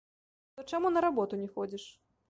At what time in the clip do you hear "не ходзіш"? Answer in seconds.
1.43-1.83